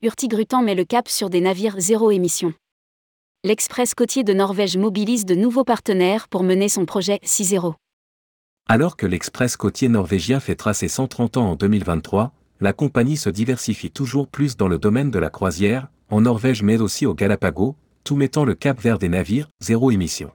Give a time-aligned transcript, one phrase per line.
[0.00, 2.54] Hurtigruten met le cap sur des navires zéro émission.
[3.42, 7.74] L'Express côtier de Norvège mobilise de nouveaux partenaires pour mener son projet 6.0.
[8.68, 12.30] Alors que l'Express côtier norvégien fêtera ses 130 ans en 2023,
[12.60, 16.80] la compagnie se diversifie toujours plus dans le domaine de la croisière, en Norvège mais
[16.80, 17.74] aussi au Galapagos,
[18.04, 20.30] tout mettant le cap vers des navires zéro émission.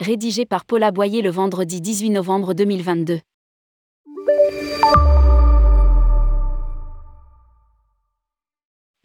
[0.00, 3.20] Rédigé par Paula Boyer le vendredi 18 novembre 2022.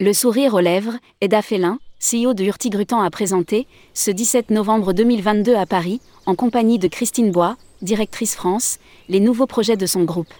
[0.00, 5.56] Le sourire aux lèvres, Eda Félin, CEO de Hurtigruten a présenté, ce 17 novembre 2022
[5.56, 10.32] à Paris, en compagnie de Christine Bois, directrice France, les nouveaux projets de son groupe.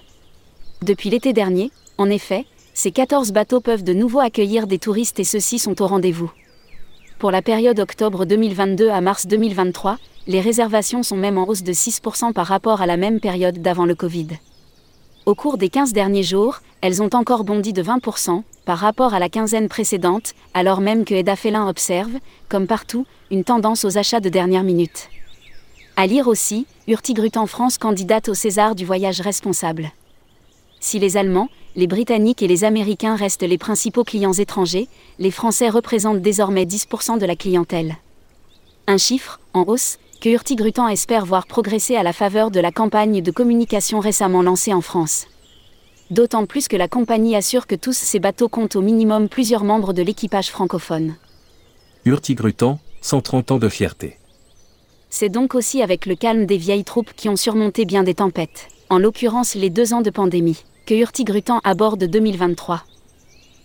[0.82, 5.24] Depuis l'été dernier, en effet, ces 14 bateaux peuvent de nouveau accueillir des touristes et
[5.24, 6.30] ceux-ci sont au rendez-vous.
[7.18, 9.98] Pour la période octobre 2022 à mars 2023,
[10.28, 13.86] les réservations sont même en hausse de 6% par rapport à la même période d'avant
[13.86, 14.28] le Covid.
[15.28, 19.18] Au cours des 15 derniers jours, elles ont encore bondi de 20% par rapport à
[19.18, 22.12] la quinzaine précédente, alors même que Eda Félin observe,
[22.48, 25.10] comme partout, une tendance aux achats de dernière minute.
[25.96, 29.92] À lire aussi, Hurtigruten France candidate au César du voyage responsable.
[30.80, 35.68] Si les Allemands, les Britanniques et les Américains restent les principaux clients étrangers, les Français
[35.68, 37.98] représentent désormais 10% de la clientèle.
[38.86, 43.22] Un chiffre, en hausse, que Hurtigruten espère voir progresser à la faveur de la campagne
[43.22, 45.26] de communication récemment lancée en France.
[46.10, 49.92] D'autant plus que la compagnie assure que tous ces bateaux comptent au minimum plusieurs membres
[49.92, 51.14] de l'équipage francophone.
[52.04, 54.16] Hurtigruten, 130 ans de fierté.
[55.10, 58.68] C'est donc aussi avec le calme des vieilles troupes qui ont surmonté bien des tempêtes,
[58.90, 62.82] en l'occurrence les deux ans de pandémie, que Hurtigruten aborde 2023.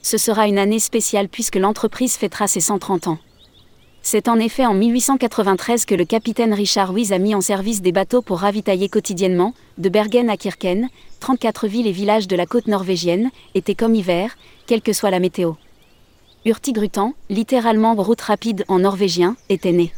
[0.02, 3.18] Ce sera une année spéciale puisque l'entreprise fêtera ses 130 ans.
[4.06, 7.94] C'est en effet en 1893 que le capitaine Richard Wyss a mis en service des
[7.94, 10.90] bateaux pour ravitailler quotidiennement, de Bergen à Kirken,
[11.22, 14.36] 34 villes et villages de la côte norvégienne, été comme hiver,
[14.68, 15.54] quelle que soit la météo.
[16.44, 19.94] Hurtigruten, littéralement route rapide en norvégien, était né.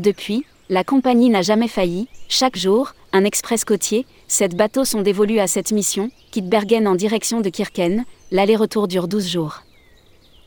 [0.00, 5.38] Depuis, la compagnie n'a jamais failli, chaque jour, un express côtier, sept bateaux sont dévolus
[5.38, 9.62] à cette mission, quitte Bergen en direction de Kirken, l'aller-retour dure 12 jours.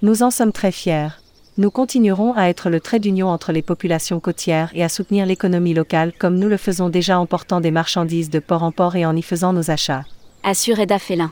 [0.03, 1.09] Nous en sommes très fiers
[1.57, 5.73] nous continuerons à être le trait d'union entre les populations côtières et à soutenir l'économie
[5.73, 9.05] locale comme nous le faisons déjà en portant des marchandises de port en port et
[9.05, 10.05] en y faisant nos achats.
[10.43, 11.31] Assure Eda Félin.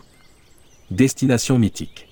[0.89, 2.07] Destination mythique.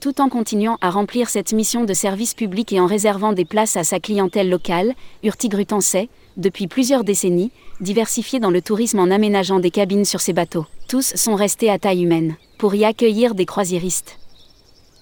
[0.00, 3.76] Tout en continuant à remplir cette mission de service public et en réservant des places
[3.76, 7.50] à sa clientèle locale, Hurtigruten sait, depuis plusieurs décennies,
[7.80, 10.66] diversifier dans le tourisme en aménageant des cabines sur ses bateaux.
[10.88, 14.18] Tous sont restés à taille humaine, pour y accueillir des croisiéristes.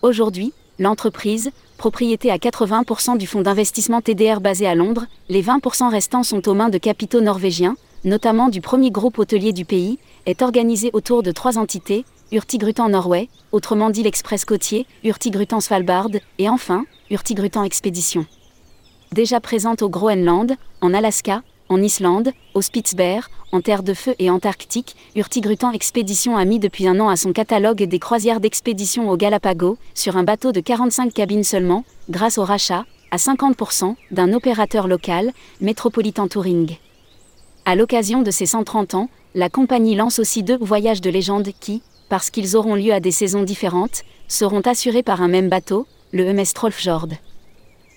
[0.01, 6.23] Aujourd'hui, l'entreprise, propriété à 80% du fonds d'investissement TDR basé à Londres, les 20% restants
[6.23, 10.91] sont aux mains de capitaux norvégiens, notamment du premier groupe hôtelier du pays, est organisé
[10.93, 17.65] autour de trois entités, Hurtigruten Norway, autrement dit l'Express côtier, Hurtigruten Svalbard, et enfin, Hurtigruten
[17.65, 18.27] Expédition.
[19.13, 24.31] Déjà présente au Groenland, en Alaska, en Islande, au Spitzberg, en Terre de Feu et
[24.31, 29.17] Antarctique, Hurtigruten Expédition a mis depuis un an à son catalogue des croisières d'expédition au
[29.17, 34.89] Galapagos, sur un bateau de 45 cabines seulement, grâce au rachat, à 50%, d'un opérateur
[34.89, 36.77] local, Metropolitan Touring.
[37.65, 41.83] À l'occasion de ses 130 ans, la compagnie lance aussi deux voyages de légende qui,
[42.09, 46.33] parce qu'ils auront lieu à des saisons différentes, seront assurés par un même bateau, le
[46.33, 47.09] MS Trollfjord.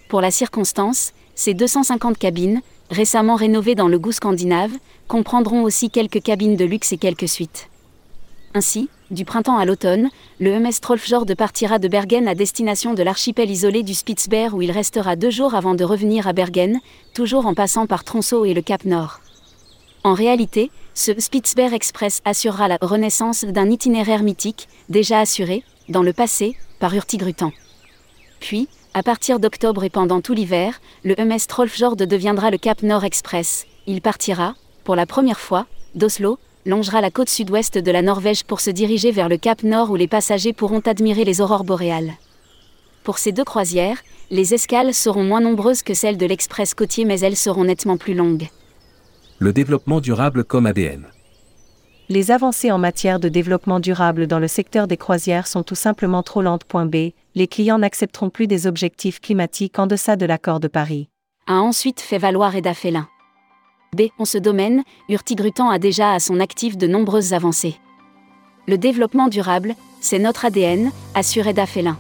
[0.10, 4.72] Pour la circonstance, ces 250 cabines, récemment rénovées dans le goût scandinave,
[5.08, 7.70] comprendront aussi quelques cabines de luxe et quelques suites.
[8.54, 13.50] Ainsi, du printemps à l'automne, le MS Trollfjord partira de Bergen à destination de l'archipel
[13.50, 16.80] isolé du Spitzberg où il restera deux jours avant de revenir à Bergen,
[17.14, 19.20] toujours en passant par Tronceau et le Cap Nord.
[20.04, 26.14] En réalité, ce Spitzberg Express assurera la renaissance d'un itinéraire mythique, déjà assuré, dans le
[26.14, 27.52] passé, par Hurtigruten.
[28.40, 33.04] Puis, à partir d'octobre et pendant tout l'hiver, le MS Trollfjord deviendra le Cap Nord
[33.04, 33.68] Express.
[33.86, 38.60] Il partira, pour la première fois, d'Oslo, longera la côte sud-ouest de la Norvège pour
[38.62, 42.14] se diriger vers le Cap Nord où les passagers pourront admirer les aurores boréales.
[43.04, 44.00] Pour ces deux croisières,
[44.32, 48.16] les escales seront moins nombreuses que celles de l'Express côtier mais elles seront nettement plus
[48.16, 48.50] longues.
[49.38, 51.06] Le développement durable comme ADN.
[52.10, 56.24] Les avancées en matière de développement durable dans le secteur des croisières sont tout simplement
[56.24, 56.66] trop lentes.
[56.74, 57.12] B.
[57.36, 61.10] Les clients n'accepteront plus des objectifs climatiques en deçà de l'accord de Paris.
[61.46, 63.08] A ensuite fait valoir Eda Félin.
[63.96, 64.04] B.
[64.18, 67.76] En ce domaine, Hurtigruten a déjà à son actif de nombreuses avancées.
[68.68, 71.98] Le développement durable, c'est notre ADN, assure Eda Félin.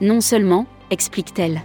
[0.00, 1.62] Non seulement, explique-t-elle.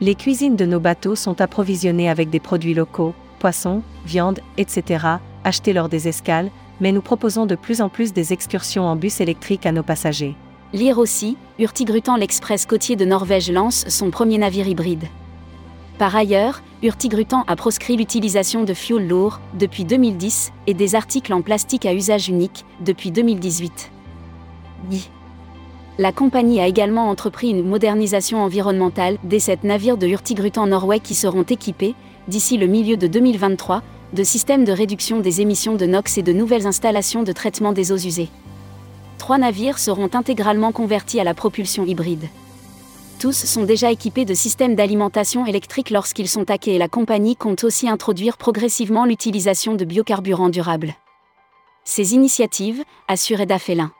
[0.00, 5.06] Les cuisines de nos bateaux sont approvisionnées avec des produits locaux, poissons, viande, etc.,
[5.44, 6.50] achetés lors des escales,
[6.80, 10.36] mais nous proposons de plus en plus des excursions en bus électrique à nos passagers.
[10.76, 15.04] Lire aussi, Hurtigruten l'Express côtier de Norvège lance son premier navire hybride.
[15.98, 21.40] Par ailleurs, Hurtigruten a proscrit l'utilisation de fuel lourd depuis 2010 et des articles en
[21.40, 23.90] plastique à usage unique depuis 2018.
[25.96, 31.14] La compagnie a également entrepris une modernisation environnementale des sept navires de Hurtigruten Norway qui
[31.14, 31.94] seront équipés,
[32.28, 33.82] d'ici le milieu de 2023,
[34.12, 37.92] de systèmes de réduction des émissions de NOx et de nouvelles installations de traitement des
[37.92, 38.28] eaux usées.
[39.18, 42.28] Trois navires seront intégralement convertis à la propulsion hybride.
[43.18, 47.64] Tous sont déjà équipés de systèmes d'alimentation électrique lorsqu'ils sont taqués et la compagnie compte
[47.64, 50.94] aussi introduire progressivement l'utilisation de biocarburants durables.
[51.84, 53.90] Ces initiatives, assurées d'Afélin,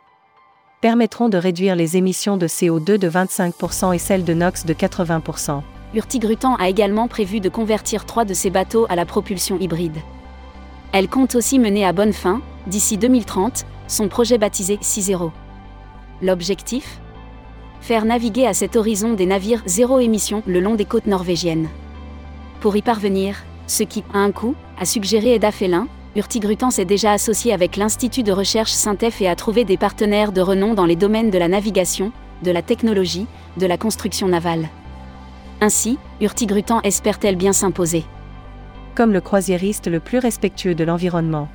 [0.82, 5.62] permettront de réduire les émissions de CO2 de 25% et celles de NOx de 80%.
[5.94, 9.96] Hurtigruten a également prévu de convertir trois de ses bateaux à la propulsion hybride.
[10.92, 15.30] Elle compte aussi mener à bonne fin, d'ici 2030, son projet baptisé 6.0.
[16.22, 17.00] L'objectif?
[17.80, 21.68] Faire naviguer à cet horizon des navires zéro émission le long des côtes norvégiennes.
[22.60, 27.12] Pour y parvenir, ce qui, à un coût, a suggéré Eda Félin, Hurtigruten s'est déjà
[27.12, 30.96] associé avec l'Institut de recherche Syntef et a trouvé des partenaires de renom dans les
[30.96, 32.10] domaines de la navigation,
[32.42, 33.26] de la technologie,
[33.58, 34.68] de la construction navale.
[35.60, 38.04] Ainsi, Hurtigruten espère-t-elle bien s'imposer
[38.94, 41.48] Comme le croisiériste le plus respectueux de l'environnement.